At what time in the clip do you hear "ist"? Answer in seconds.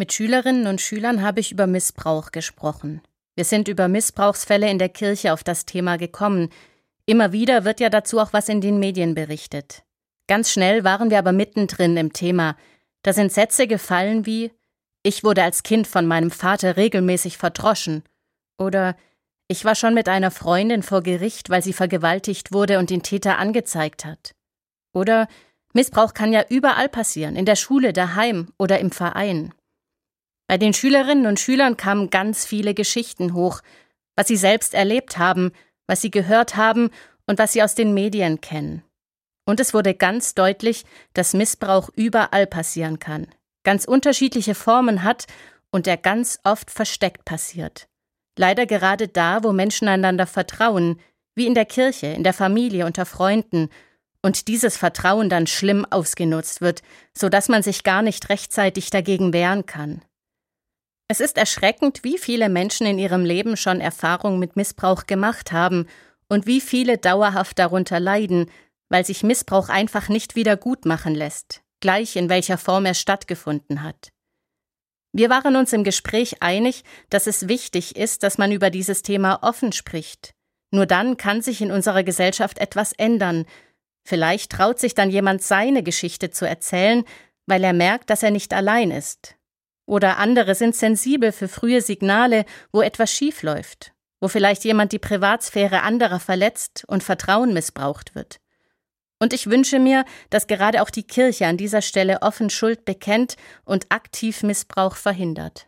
61.18-61.38, 77.96-78.22, 88.92-89.34